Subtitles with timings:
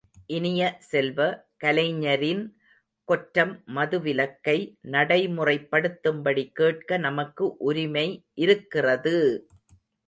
[0.29, 0.61] இனிய
[0.87, 1.19] செல்வ,
[1.61, 2.41] கலைஞரின்
[3.07, 4.57] கொற்றம் மதுவிலக்கை
[4.91, 8.07] நடைமுறைப்படுத்தும்படி கேட்க நமக்கு உரிமை
[8.37, 9.17] இருக்கிறது!